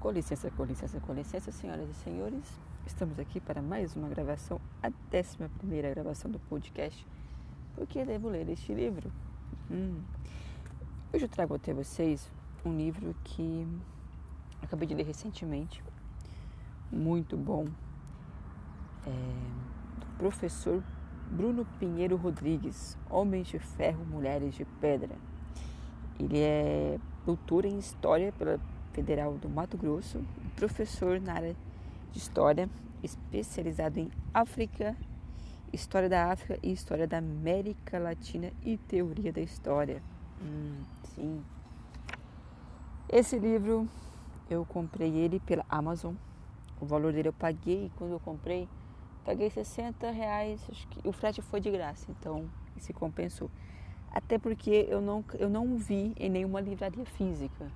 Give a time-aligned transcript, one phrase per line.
[0.00, 2.58] Com licença, com licença, com licença, senhoras e senhores.
[2.86, 7.06] Estamos aqui para mais uma gravação, a décima primeira gravação do podcast.
[7.74, 9.12] Por que devo ler este livro?
[9.70, 10.00] Hum.
[11.12, 12.32] Hoje eu trago até vocês
[12.64, 13.68] um livro que
[14.62, 15.84] acabei de ler recentemente,
[16.90, 17.66] muito bom,
[19.06, 19.10] é,
[20.00, 20.82] do professor
[21.30, 25.14] Bruno Pinheiro Rodrigues, Homens de Ferro, Mulheres de Pedra.
[26.18, 28.58] Ele é doutor em História pela
[28.92, 30.22] Federal do Mato Grosso,
[30.56, 31.56] professor na área
[32.12, 32.68] de História,
[33.02, 34.96] especializado em África,
[35.72, 40.02] História da África e História da América Latina e Teoria da História.
[40.42, 40.82] Hum,
[41.14, 41.42] sim.
[43.08, 43.88] Esse livro
[44.48, 46.14] eu comprei ele pela Amazon.
[46.80, 48.68] O valor dele eu paguei quando eu comprei,
[49.24, 52.48] paguei 60 reais, acho que o frete foi de graça, então
[52.78, 53.50] se compensou.
[54.10, 57.70] Até porque eu não, eu não vi em nenhuma livraria física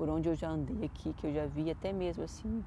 [0.00, 2.64] por onde eu já andei aqui, que eu já vi até mesmo assim,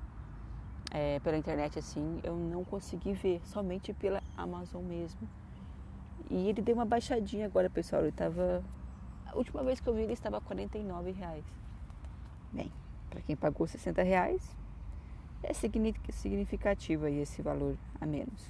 [0.92, 5.28] é, pela internet assim, eu não consegui ver, somente pela Amazon mesmo.
[6.30, 8.04] E ele deu uma baixadinha agora, pessoal.
[8.04, 8.64] Ele estava.
[9.26, 11.44] A última vez que eu vi ele estava a 49 reais.
[12.52, 12.72] Bem,
[13.10, 14.56] para quem pagou 60 reais,
[15.42, 18.48] é significativo aí esse valor a menos.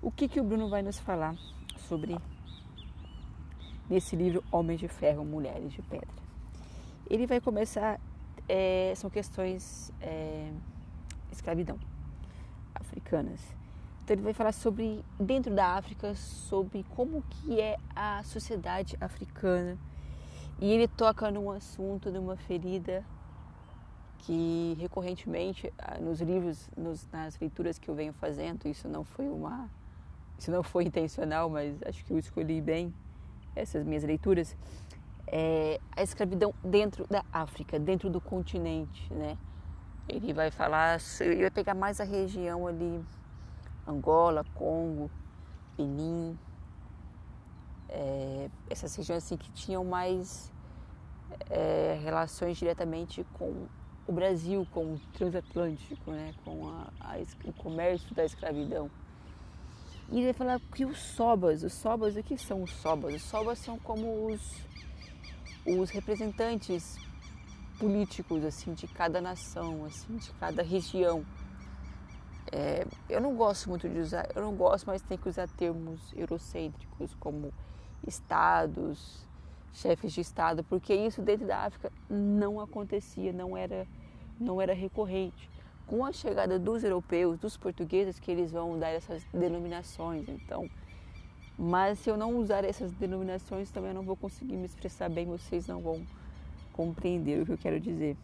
[0.00, 1.36] O que, que o Bruno vai nos falar
[1.76, 2.16] sobre
[3.90, 6.27] nesse livro Homens de Ferro, Mulheres de Pedra?
[7.10, 8.00] Ele vai começar,
[8.48, 10.50] é, são questões é,
[11.32, 11.78] escravidão
[12.74, 13.40] africanas.
[14.02, 19.76] Então ele vai falar sobre, dentro da África, sobre como que é a sociedade africana.
[20.60, 23.04] E ele toca num assunto, numa ferida
[24.20, 29.28] que recorrentemente ah, nos livros, nos, nas leituras que eu venho fazendo, isso não foi
[29.28, 29.70] uma,
[30.38, 32.92] isso não foi intencional, mas acho que eu escolhi bem
[33.54, 34.56] essas minhas leituras
[35.30, 39.36] é, a escravidão dentro da África, dentro do continente, né?
[40.08, 43.04] Ele vai falar, ele vai pegar mais a região ali,
[43.86, 45.10] Angola, Congo,
[45.76, 46.38] Benin,
[47.88, 50.52] é, essas regiões assim que tinham mais
[51.50, 53.66] é, relações diretamente com
[54.06, 56.34] o Brasil, com o transatlântico, né?
[56.44, 58.90] com a, a, o comércio da escravidão.
[60.10, 63.14] E ele vai falar que os sobas, os sobas, o que são os sobas?
[63.14, 64.66] Os sobas são como os
[65.76, 66.96] os representantes
[67.78, 71.24] políticos assim de cada nação, assim de cada região.
[72.50, 76.00] É, eu não gosto muito de usar, eu não gosto, mas tem que usar termos
[76.16, 77.52] eurocêntricos como
[78.06, 79.26] estados,
[79.72, 83.86] chefes de estado, porque isso dentro da África não acontecia, não era,
[84.40, 85.50] não era recorrente.
[85.86, 90.28] Com a chegada dos europeus, dos portugueses, que eles vão dar essas denominações.
[90.28, 90.68] Então,
[91.58, 95.26] mas se eu não usar essas denominações, também eu não vou conseguir me expressar bem,
[95.26, 96.06] vocês não vão
[96.72, 98.16] compreender o que eu quero dizer.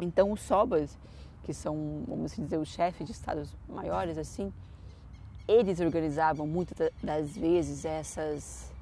[0.00, 0.96] Então, os sobas,
[1.42, 4.50] que são, vamos dizer, os chefes de estados maiores, assim,
[5.46, 8.72] eles organizavam muitas das vezes essas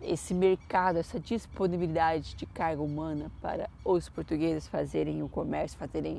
[0.00, 6.18] esse mercado, essa disponibilidade de carga humana para os portugueses fazerem o comércio, fazerem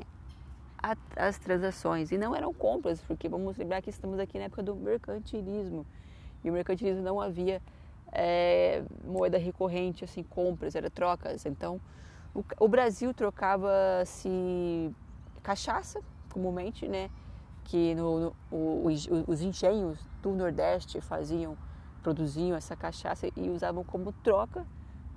[1.16, 2.10] as transações.
[2.10, 5.86] E não eram compras, porque vamos lembrar que estamos aqui na época do mercantilismo.
[6.44, 7.60] E o mercantilismo não havia
[8.12, 11.44] é, moeda recorrente, assim, compras, era trocas.
[11.46, 11.80] Então,
[12.34, 14.94] o, o Brasil trocava-se
[15.42, 16.00] cachaça,
[16.32, 17.10] comumente, né?
[17.64, 18.36] Que no, no
[18.86, 21.56] os, os engenhos do Nordeste faziam,
[22.02, 24.66] produziam essa cachaça e usavam como troca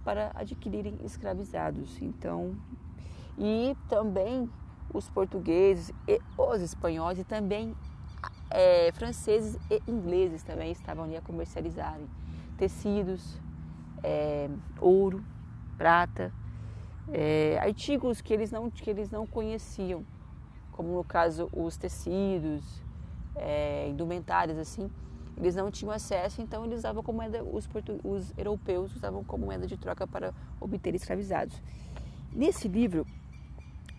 [0.04, 2.02] para adquirirem escravizados.
[2.02, 2.56] Então,
[3.38, 4.50] e também
[4.94, 7.76] os portugueses e os espanhóis e também
[8.50, 12.08] é, franceses e ingleses também estavam ali a comercializarem
[12.58, 13.40] tecidos,
[14.04, 14.50] é,
[14.80, 15.24] ouro,
[15.78, 16.34] prata,
[17.12, 20.06] é, artigos que eles, não, que eles não conheciam,
[20.72, 22.84] como no caso os tecidos,
[23.36, 24.90] é, indumentários assim,
[25.38, 27.70] eles não tinham acesso, então eles usavam como moeda, os,
[28.04, 31.62] os europeus usavam como moeda de troca para obter escravizados.
[32.34, 33.06] Nesse livro,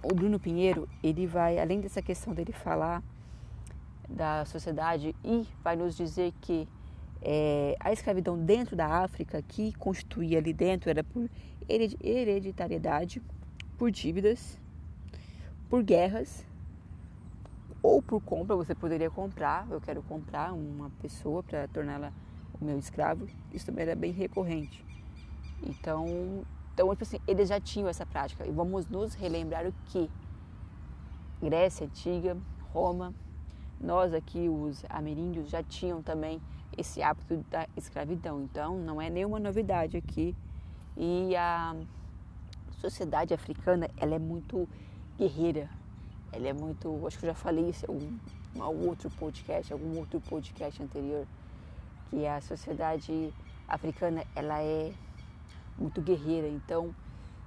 [0.02, 3.02] o Bruno Pinheiro, ele vai, além dessa questão dele falar
[4.08, 6.66] da sociedade e vai nos dizer que
[7.20, 11.28] é, a escravidão dentro da África, que constituía ali dentro, era por
[11.68, 13.20] hereditariedade,
[13.76, 14.58] por dívidas,
[15.68, 16.46] por guerras
[17.82, 18.56] ou por compra.
[18.56, 22.12] Você poderia comprar, eu quero comprar uma pessoa para torná-la
[22.60, 23.26] o meu escravo.
[23.52, 24.84] Isso também era bem recorrente.
[25.62, 28.46] Então, então tipo assim, eles já tinham essa prática.
[28.46, 30.08] E vamos nos relembrar o que
[31.42, 32.36] Grécia Antiga,
[32.72, 33.14] Roma,
[33.80, 36.40] nós aqui, os ameríndios, já tinham também
[36.76, 38.42] esse hábito da escravidão.
[38.42, 40.34] Então, não é nenhuma novidade aqui.
[40.96, 41.76] E a
[42.80, 44.68] sociedade africana ela é muito
[45.16, 45.68] guerreira.
[46.32, 47.86] Ela é muito, acho que eu já falei isso
[48.54, 51.26] em algum outro podcast, algum outro podcast anterior,
[52.10, 53.32] que a sociedade
[53.66, 54.92] africana ela é
[55.78, 56.48] muito guerreira.
[56.48, 56.94] Então,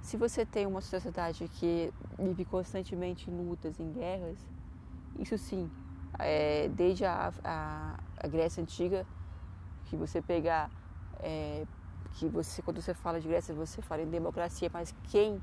[0.00, 4.38] se você tem uma sociedade que vive constantemente em lutas, em guerras,
[5.18, 5.70] isso sim,
[6.18, 9.06] é, desde a, a, a, Grécia Antiga,
[9.86, 10.70] que você pegar,
[11.20, 11.64] é,
[12.14, 15.42] que você, quando você fala de Grécia, você fala em democracia, mas quem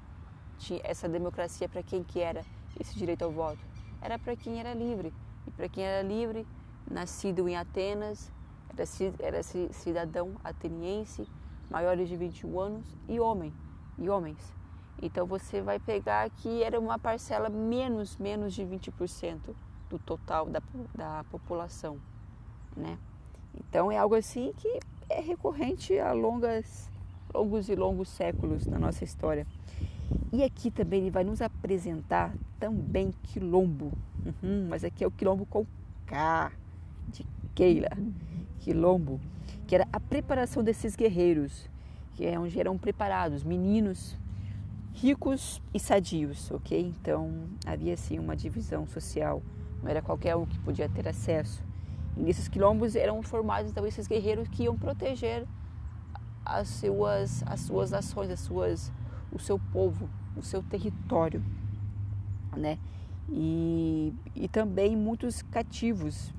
[0.58, 2.44] tinha essa democracia, para quem que era
[2.80, 3.60] esse direito ao voto?
[4.02, 5.14] Era para quem era livre.
[5.48, 6.46] E para quem era livre,
[6.90, 8.32] nascido em Atenas,
[8.70, 8.84] era,
[9.20, 11.28] era cidadão ateniense,
[11.70, 13.54] maiores de 21 anos e homem
[13.98, 14.54] e homens.
[15.02, 19.56] Então você vai pegar que era uma parcela menos, menos de 20%
[19.90, 20.62] do total da,
[20.96, 21.98] da população,
[22.76, 22.98] né?
[23.56, 26.90] Então é algo assim que é recorrente a longas,
[27.34, 29.46] longos e longos séculos na nossa história.
[30.32, 33.92] E aqui também ele vai nos apresentar também quilombo,
[34.26, 35.66] uhum, mas aqui é o quilombo com
[36.06, 36.52] K,
[37.08, 37.26] de
[37.56, 37.90] Keila,
[38.60, 39.20] quilombo,
[39.68, 41.70] que era a preparação desses guerreiros
[42.20, 44.18] que é onde eram preparados meninos
[44.94, 46.94] ricos e sadios, ok?
[47.00, 49.42] Então havia assim uma divisão social,
[49.82, 51.64] não era qualquer um que podia ter acesso.
[52.18, 55.46] E nesses quilombos eram formados então esses guerreiros que iam proteger
[56.46, 58.92] as suas as suas ações, as suas
[59.32, 61.44] o seu povo, o seu território,
[62.56, 62.80] né?
[63.32, 66.34] E, e também muitos cativos,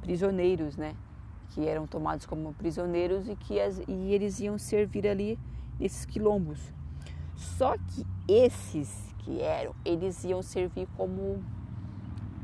[0.00, 0.94] prisioneiros, né?
[1.52, 5.38] que eram tomados como prisioneiros e que as, e eles iam servir ali
[5.78, 6.58] nesses quilombos.
[7.36, 11.42] Só que esses que eram, eles iam servir como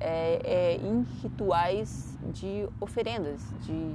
[0.00, 3.94] é, é, em rituais de oferendas, de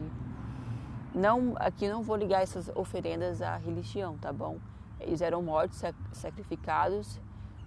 [1.13, 4.57] não aqui não vou ligar essas oferendas à religião, tá bom?
[4.99, 7.19] Eles eram mortos, sacrificados,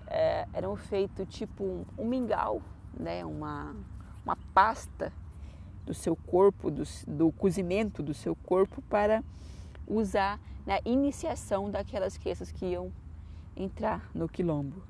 [0.06, 2.62] é, eram feito tipo um, um mingau,
[2.99, 3.25] né?
[3.25, 3.75] Uma
[4.27, 5.12] uma pasta
[5.87, 9.23] do seu corpo, do, do cozimento do seu corpo para
[9.87, 12.93] usar na iniciação daquelas crianças que iam
[13.56, 14.83] entrar no quilombo.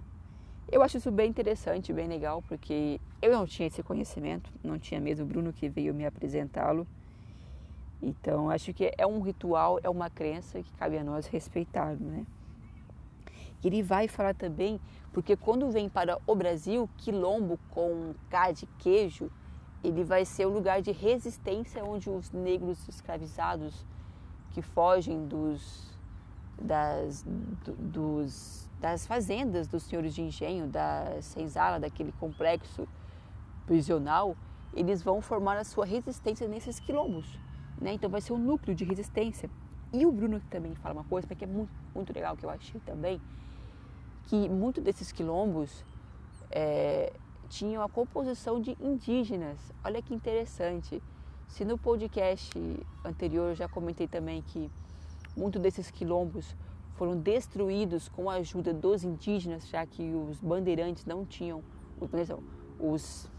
[0.72, 5.00] Eu acho isso bem interessante, bem legal, porque eu não tinha esse conhecimento, não tinha
[5.00, 6.86] mesmo o Bruno que veio me apresentá-lo.
[8.00, 12.26] Então, acho que é um ritual, é uma crença que cabe a nós respeitar, né?
[13.64, 14.80] Ele vai falar também,
[15.12, 19.30] porque quando vem para o Brasil, quilombo com K de queijo,
[19.82, 23.84] ele vai ser o lugar de resistência onde os negros escravizados
[24.52, 25.92] que fogem dos,
[26.60, 32.86] das, do, dos, das fazendas dos senhores de engenho, da senzala, daquele complexo
[33.66, 34.36] prisional,
[34.72, 37.38] eles vão formar a sua resistência nesses quilombos.
[37.80, 37.92] Né?
[37.92, 39.50] Então vai ser um núcleo de resistência.
[39.92, 42.80] E o Bruno também fala uma coisa que é muito, muito legal, que eu achei
[42.80, 43.20] também,
[44.24, 45.84] que muito desses quilombos
[46.50, 47.12] é,
[47.48, 49.58] tinham a composição de indígenas.
[49.84, 51.02] Olha que interessante.
[51.48, 52.50] Se no podcast
[53.04, 54.70] anterior eu já comentei também que
[55.36, 56.56] muitos desses quilombos
[56.94, 61.62] foram destruídos com a ajuda dos indígenas, já que os bandeirantes não tinham
[62.80, 63.30] os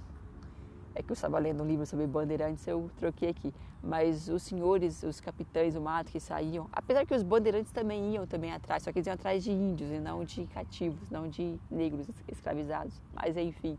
[0.97, 3.53] é que eu estava lendo um livro sobre bandeirantes, eu troquei aqui.
[3.83, 8.25] Mas os senhores, os capitães do mato que saíam, apesar que os bandeirantes também iam
[8.25, 11.59] também atrás, só que eles iam atrás de índios e não de cativos, não de
[11.69, 12.99] negros escravizados.
[13.13, 13.77] Mas enfim,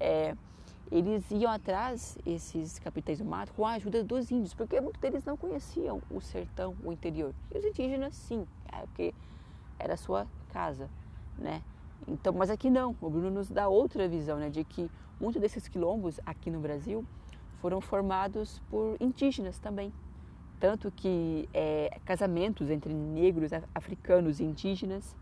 [0.00, 0.34] é,
[0.90, 5.24] eles iam atrás, esses capitães do mato, com a ajuda dos índios, porque muitos deles
[5.24, 7.32] não conheciam o sertão, o interior.
[7.54, 9.14] E os indígenas, sim, é, porque
[9.78, 10.90] era a sua casa,
[11.38, 11.62] né?
[12.06, 14.90] Então, mas aqui não, o Bruno nos dá outra visão, né, de que
[15.20, 17.04] muitos desses quilombos aqui no Brasil
[17.60, 19.92] foram formados por indígenas também.
[20.58, 25.16] Tanto que é, casamentos entre negros, africanos e indígenas,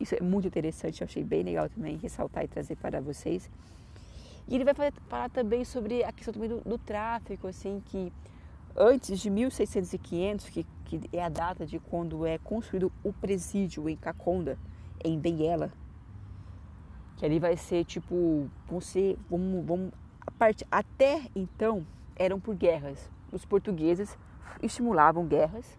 [0.00, 3.50] isso é muito interessante, eu achei bem legal também ressaltar e trazer para vocês.
[4.46, 4.74] E ele vai
[5.08, 8.12] falar também sobre a questão também do, do tráfico, assim, que
[8.76, 13.12] antes de 1600 e 500, que, que é a data de quando é construído o
[13.12, 14.58] presídio em Caconda,
[15.04, 15.70] em Benguela,
[17.18, 19.92] que ali vai ser tipo, vão ser, vamos, vamos,
[20.24, 21.84] a parte, até então
[22.14, 23.10] eram por guerras.
[23.32, 24.16] Os portugueses
[24.62, 25.76] estimulavam guerras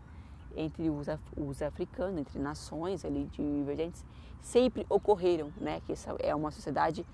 [0.53, 4.05] entre os, os africanos, entre nações ali divergentes,
[4.41, 5.81] sempre ocorreram, né?
[5.85, 7.05] Que essa é uma sociedade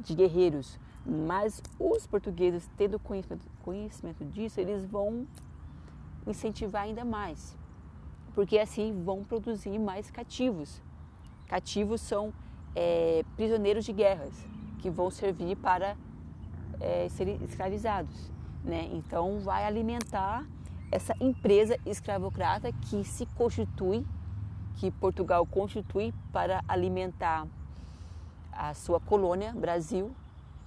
[0.00, 0.80] de guerreiros.
[1.04, 5.26] Mas os portugueses, tendo conhecimento, conhecimento disso, eles vão
[6.26, 7.54] incentivar ainda mais,
[8.34, 10.80] porque assim vão produzir mais cativos.
[11.48, 12.32] Cativos são
[12.74, 14.32] é, prisioneiros de guerras
[14.78, 15.96] que vão servir para
[16.80, 18.30] é, serem escravizados.
[18.64, 18.88] Né?
[18.92, 20.44] Então, vai alimentar
[20.90, 24.04] essa empresa escravocrata que se constitui
[24.74, 27.46] que Portugal constitui para alimentar
[28.52, 30.14] a sua colônia, Brasil,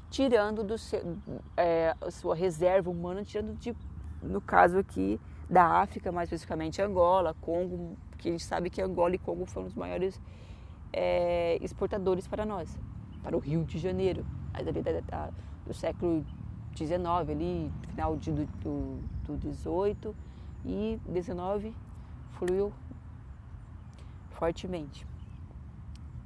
[0.09, 1.17] tirando do seu,
[1.57, 3.75] é, a sua reserva humana, tirando de,
[4.21, 5.19] no caso aqui
[5.49, 9.67] da África, mais especificamente Angola, Congo, que a gente sabe que Angola e Congo foram
[9.67, 10.19] os maiores
[10.97, 12.79] é, exportadores para nós,
[13.21, 15.29] para o Rio de Janeiro, ali da, da,
[15.67, 16.25] do século
[16.73, 16.97] XIX,
[17.29, 20.15] ali, final de, do, do, do 18
[20.63, 21.75] e 19
[22.31, 22.71] fluiu
[24.31, 25.05] fortemente.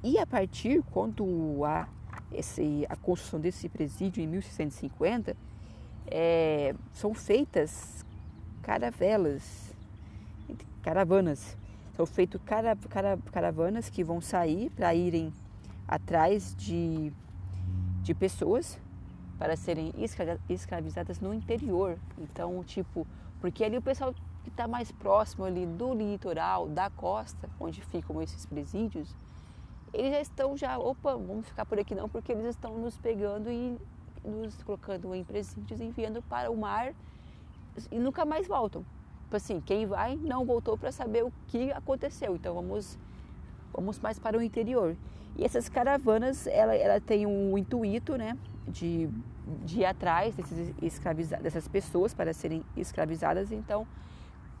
[0.04, 1.88] E a partir, quando há
[2.32, 5.36] esse, a construção desse presídio em 1650,
[6.06, 8.04] é, são feitas
[8.62, 9.74] caravelas,
[10.80, 11.58] caravanas.
[12.00, 15.30] São feitas cara, cara, caravanas que vão sair para irem
[15.86, 17.12] atrás de,
[18.00, 18.80] de pessoas
[19.38, 19.92] para serem
[20.48, 21.98] escravizadas no interior.
[22.16, 23.06] Então, tipo,
[23.38, 28.22] porque ali o pessoal que está mais próximo ali do litoral, da costa, onde ficam
[28.22, 29.14] esses presídios,
[29.92, 33.50] eles já estão já, opa, vamos ficar por aqui não, porque eles estão nos pegando
[33.50, 33.76] e
[34.24, 36.94] nos colocando em presídios, enviando para o mar
[37.92, 38.86] e nunca mais voltam.
[39.30, 42.34] Tipo assim, quem vai não voltou para saber o que aconteceu.
[42.34, 42.98] Então vamos
[43.72, 44.96] vamos mais para o interior.
[45.36, 49.08] E essas caravanas, ela, ela tem um intuito, né, de,
[49.64, 53.52] de ir atrás desses escraviza dessas pessoas para serem escravizadas.
[53.52, 53.86] Então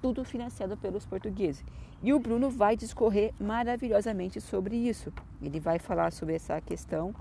[0.00, 1.64] tudo financiado pelos portugueses.
[2.00, 5.12] E o Bruno vai discorrer maravilhosamente sobre isso.
[5.42, 7.12] Ele vai falar sobre essa questão.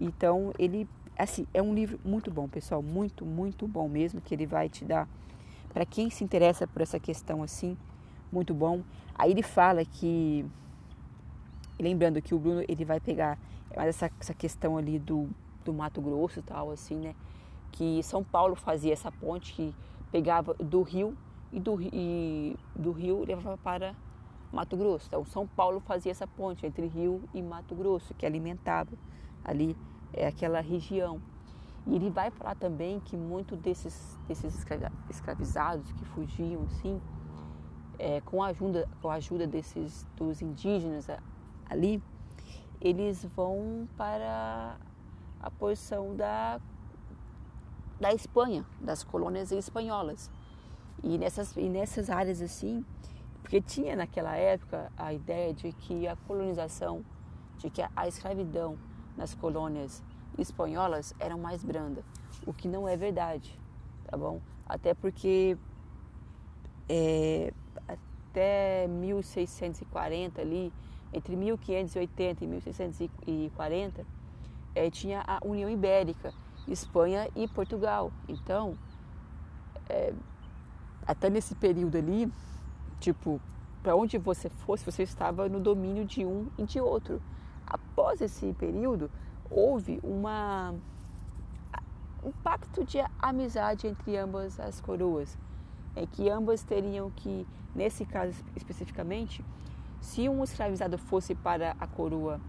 [0.00, 4.44] Então, ele, assim, é um livro muito bom, pessoal, muito, muito bom mesmo, que ele
[4.44, 5.08] vai te dar
[5.74, 7.76] para quem se interessa por essa questão assim,
[8.32, 8.82] muito bom.
[9.14, 10.46] Aí ele fala que
[11.78, 13.38] lembrando que o Bruno ele vai pegar
[13.76, 15.28] mais essa, essa questão ali do,
[15.64, 17.14] do Mato Grosso e tal assim, né?
[17.72, 19.74] Que São Paulo fazia essa ponte que
[20.10, 21.16] pegava do rio
[21.52, 23.94] e do, e do Rio levava para
[24.52, 25.06] Mato Grosso.
[25.08, 28.90] Então, São Paulo fazia essa ponte entre Rio e Mato Grosso, que alimentava
[29.44, 29.76] ali
[30.12, 31.20] é, aquela região.
[31.86, 34.66] E ele vai falar também que muito desses, desses
[35.10, 37.00] escravizados que fugiam, assim,
[37.98, 41.08] é, com, a ajuda, com a ajuda desses, dos indígenas
[41.68, 42.02] ali,
[42.80, 44.76] eles vão para
[45.40, 46.58] a porção da,
[48.00, 50.30] da Espanha, das colônias espanholas.
[51.02, 52.84] E nessas, e nessas áreas assim,
[53.42, 57.04] porque tinha naquela época a ideia de que a colonização,
[57.58, 58.78] de que a escravidão
[59.16, 60.02] nas colônias
[60.38, 62.02] espanholas era mais branda,
[62.46, 63.58] o que não é verdade,
[64.06, 64.40] tá bom?
[64.66, 65.56] Até porque
[66.88, 67.52] é,
[67.86, 70.72] até 1640 ali,
[71.12, 74.06] entre 1580 e 1640,
[74.74, 76.34] é, tinha a União Ibérica,
[76.66, 78.12] Espanha e Portugal.
[78.28, 78.76] Então,
[79.88, 80.12] é,
[81.06, 82.30] até nesse período ali,
[82.98, 83.40] tipo,
[83.82, 87.22] para onde você fosse, você estava no domínio de um e de outro.
[87.66, 89.10] Após esse período,
[89.54, 90.74] houve uma
[92.24, 95.38] um pacto de amizade entre ambas as coroas,
[95.94, 99.44] é que ambas teriam que, nesse caso especificamente,
[100.00, 102.40] se um escravizado fosse para a coroa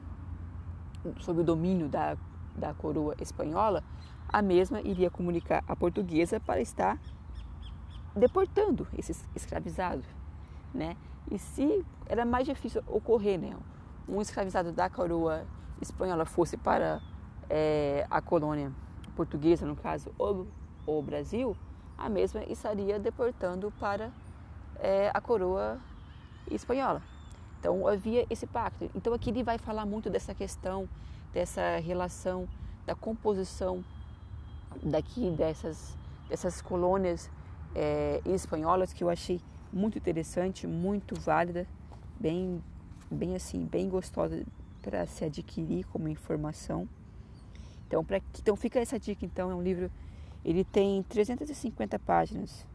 [1.20, 2.18] sob o domínio da,
[2.56, 3.84] da coroa espanhola,
[4.28, 6.98] a mesma iria comunicar à portuguesa para estar
[8.16, 10.06] deportando esses escravizados,
[10.74, 10.96] né?
[11.30, 13.56] E se era mais difícil ocorrer, né?
[14.08, 15.46] Um escravizado da coroa
[15.82, 17.02] espanhola fosse para
[17.50, 18.72] é, a colônia
[19.16, 20.48] portuguesa, no caso, ou
[20.86, 21.56] o Brasil,
[21.98, 24.12] a mesma estaria deportando para
[24.78, 25.80] é, a coroa
[26.52, 27.02] espanhola.
[27.60, 28.90] Então havia esse pacto.
[28.94, 30.88] Então aqui ele vai falar muito dessa questão,
[31.34, 32.48] dessa relação,
[32.86, 33.84] da composição
[34.84, 35.98] daqui dessas
[36.30, 37.30] dessas colônias
[37.74, 39.40] é, espanholas que eu achei
[39.72, 41.68] muito interessante, muito válida,
[42.20, 42.64] bem,
[43.12, 44.44] bem assim, bem gostosa
[44.86, 46.88] para se adquirir como informação.
[47.88, 49.26] Então, pra, então fica essa dica.
[49.26, 49.92] Então é um livro,
[50.44, 52.68] ele tem 350 páginas,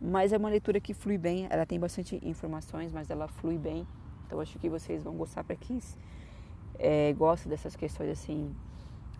[0.00, 1.46] mas é uma leitura que flui bem.
[1.48, 3.86] Ela tem bastante informações, mas ela flui bem.
[4.26, 5.80] Então acho que vocês vão gostar para quem
[6.78, 8.54] é, gosta dessas questões assim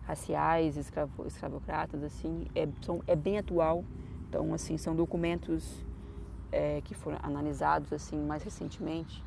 [0.02, 3.82] raciais, escravo, escravocratas, assim, é, são, é bem atual
[4.34, 5.64] então, assim, são documentos
[6.50, 9.22] é, que foram analisados assim mais recentemente.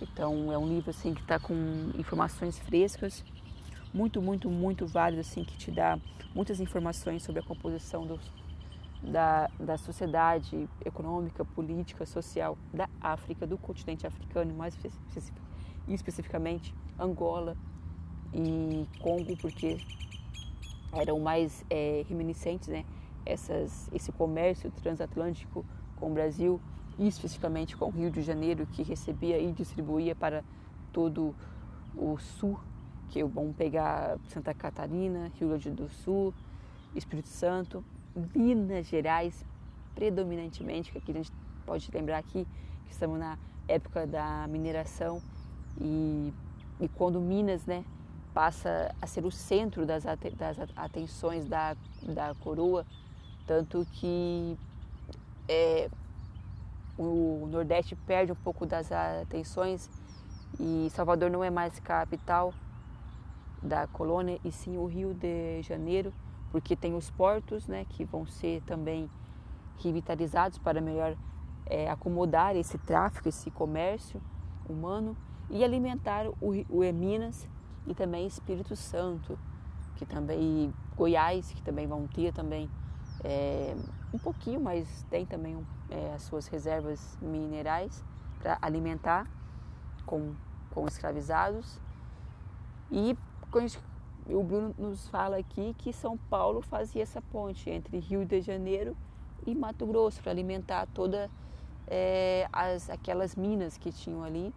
[0.00, 1.54] Então, é um livro assim que está com
[1.98, 3.24] informações frescas,
[3.92, 5.98] muito, muito, muito válido assim que te dá
[6.34, 8.20] muitas informações sobre a composição do,
[9.02, 14.76] da, da sociedade econômica, política, social da África, do continente africano, mais
[15.88, 17.56] especificamente Angola
[18.34, 19.78] e Congo, porque
[20.92, 22.84] eram mais é, reminiscentes, né?
[23.26, 25.64] essas, esse comércio transatlântico
[25.96, 26.60] com o Brasil
[26.98, 30.42] especificamente com o Rio de Janeiro, que recebia e distribuía para
[30.92, 31.34] todo
[31.94, 32.58] o sul,
[33.10, 36.34] que vão pegar Santa Catarina, Rio Grande do Sul,
[36.94, 37.84] Espírito Santo,
[38.34, 39.44] Minas Gerais,
[39.94, 41.32] predominantemente, que aqui a gente
[41.64, 42.46] pode lembrar aqui
[42.86, 43.38] que estamos na
[43.68, 45.22] época da mineração.
[45.80, 46.32] E,
[46.80, 47.84] e quando Minas né,
[48.32, 52.86] passa a ser o centro das, das atenções da, da coroa,
[53.46, 54.56] tanto que
[55.48, 55.88] é,
[56.98, 59.90] o Nordeste perde um pouco das atenções
[60.58, 62.54] e Salvador não é mais capital
[63.62, 66.12] da colônia e sim o Rio de Janeiro,
[66.50, 69.10] porque tem os portos, né, que vão ser também
[69.78, 71.16] revitalizados para melhor
[71.66, 74.20] é, acomodar esse tráfico, esse comércio
[74.68, 75.16] humano
[75.50, 77.46] e alimentar o, o Minas
[77.86, 79.38] e também Espírito Santo,
[79.96, 82.70] que também Goiás, que também vão ter também
[83.24, 83.74] é,
[84.12, 88.04] um pouquinho, mas tem também é, as suas reservas minerais
[88.38, 89.26] para alimentar
[90.04, 90.34] com,
[90.70, 91.80] com escravizados.
[92.90, 93.16] E
[94.28, 98.96] o Bruno nos fala aqui que São Paulo fazia essa ponte entre Rio de Janeiro
[99.46, 101.30] e Mato Grosso para alimentar toda
[101.86, 104.52] é, as, aquelas minas que tinham ali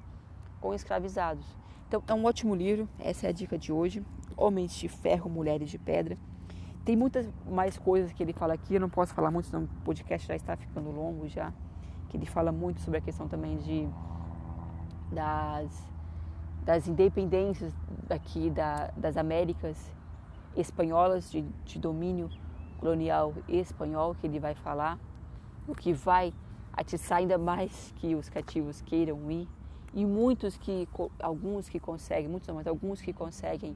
[0.59, 1.45] com escravizados.
[1.87, 4.03] Então é um ótimo livro, essa é a dica de hoje.
[4.37, 6.17] Homens de Ferro, Mulheres de Pedra.
[6.85, 9.67] Tem muitas mais coisas que ele fala aqui, eu não posso falar muito, senão o
[9.83, 11.53] podcast já está ficando longo já.
[12.09, 13.87] Que ele fala muito sobre a questão também de
[15.11, 15.87] das,
[16.63, 17.73] das independências
[18.09, 19.91] aqui da, das Américas
[20.55, 22.29] espanholas, de, de domínio
[22.79, 24.97] colonial espanhol, que ele vai falar,
[25.67, 26.33] o que vai
[26.73, 29.47] atiçar ainda mais que os cativos queiram ir.
[29.93, 30.87] E muitos que,
[31.19, 33.75] alguns que conseguem, muitos não, mas alguns que conseguem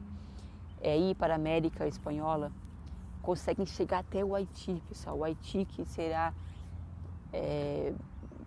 [0.79, 2.51] é, ir para a América Espanhola,
[3.24, 5.18] conseguem chegar até o Haiti, pessoal.
[5.18, 6.34] O Haiti que será
[7.32, 7.94] é,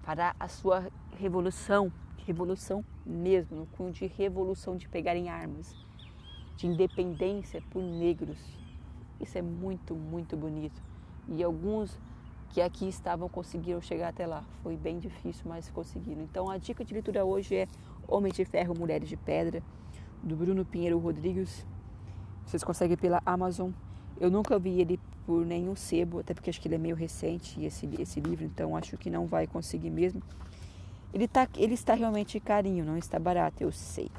[0.04, 1.90] para a sua revolução,
[2.26, 5.75] revolução mesmo, no cunho de revolução de pegarem armas,
[6.56, 8.38] de independência por negros.
[9.18, 10.80] Isso é muito, muito bonito.
[11.26, 11.99] E alguns
[12.50, 14.45] que aqui estavam conseguiram chegar até lá.
[14.62, 16.23] Foi bem difícil, mas conseguiram.
[16.23, 17.69] Então a dica de leitura hoje é
[18.06, 19.62] Homens de Ferro, Mulheres de Pedra,
[20.23, 21.67] do Bruno Pinheiro Rodrigues.
[22.45, 23.71] Vocês conseguem pela Amazon.
[24.21, 27.63] Eu nunca vi ele por nenhum sebo, até porque acho que ele é meio recente,
[27.65, 30.23] esse, esse livro, então acho que não vai conseguir mesmo.
[31.13, 34.11] Ele, tá, ele está realmente carinho, não está barato, eu sei.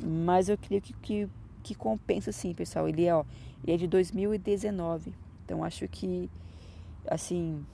[0.00, 1.28] Mas eu creio que, que,
[1.62, 2.88] que compensa sim, pessoal.
[2.88, 3.24] Ele é, ó,
[3.62, 5.12] ele é de 2019,
[5.44, 6.30] então acho que
[7.06, 7.64] assim,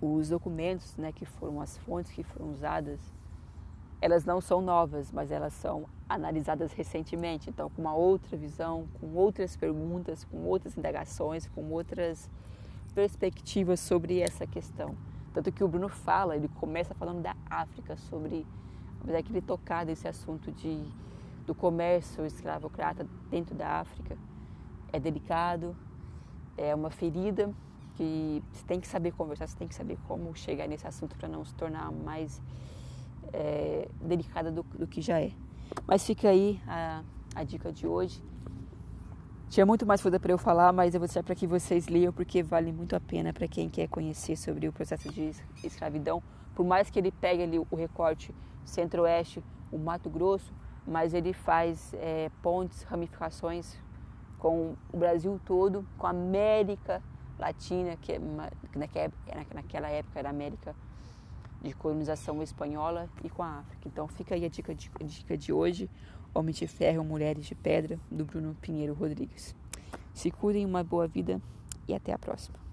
[0.00, 2.98] os documentos, né, que foram as fontes que foram usadas,
[4.00, 9.14] elas não são novas, mas elas são analisadas recentemente, então com uma outra visão, com
[9.14, 12.30] outras perguntas, com outras indagações, com outras
[12.94, 14.94] perspectivas sobre essa questão.
[15.34, 18.46] Tanto que o Bruno fala, ele começa falando da África, sobre,
[19.00, 20.82] apesar que ele tocar desse assunto de,
[21.46, 24.16] do comércio escravocrata dentro da África,
[24.92, 25.76] é delicado,
[26.56, 27.52] é uma ferida
[27.94, 31.28] que você tem que saber conversar, você tem que saber como chegar nesse assunto para
[31.28, 32.40] não se tornar mais
[33.32, 35.32] é, delicada do, do, que já é.
[35.86, 37.02] Mas fica aí a,
[37.34, 38.22] a dica de hoje.
[39.48, 42.12] Tinha muito mais coisa para eu falar, mas eu vou deixar para que vocês leiam
[42.12, 45.32] porque vale muito a pena para quem quer conhecer sobre o processo de
[45.64, 46.22] escravidão.
[46.54, 50.52] Por mais que ele pegue ali o recorte centro-oeste, o Mato Grosso,
[50.86, 53.78] mas ele faz é, pontes, ramificações
[54.38, 57.02] com o Brasil todo, com a América
[57.38, 58.20] Latina, que, é
[59.54, 60.74] naquela época era América
[61.62, 63.88] de colonização espanhola, e com a África.
[63.88, 65.90] Então fica aí a dica de, dica de hoje,
[66.34, 69.54] Homem de Ferro, Mulheres de Pedra, do Bruno Pinheiro Rodrigues.
[70.14, 71.40] Se cuidem, uma boa vida
[71.86, 72.67] e até a próxima.